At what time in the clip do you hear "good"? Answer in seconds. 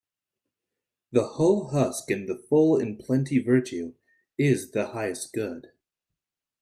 5.31-5.73